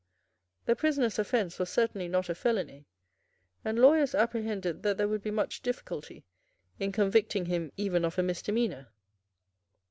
The 0.65 0.75
prisoner's 0.75 1.19
offence 1.19 1.59
was 1.59 1.69
certainly 1.69 2.07
not 2.07 2.27
a 2.27 2.33
felony; 2.33 2.87
and 3.63 3.77
lawyers 3.77 4.15
apprehended 4.15 4.81
that 4.81 4.97
there 4.97 5.07
would 5.07 5.21
be 5.21 5.29
much 5.29 5.61
difficulty 5.61 6.25
in 6.79 6.91
convicting 6.91 7.45
him 7.45 7.71
even 7.77 8.03
of 8.03 8.17
a 8.17 8.23
misdemeanour. 8.23 8.87